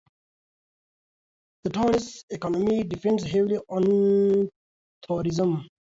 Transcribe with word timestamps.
The 1.63 1.69
town's 1.69 2.25
economy 2.31 2.81
depends 2.83 3.21
heavily 3.23 3.59
on 3.69 4.49
tourism. 5.03 5.67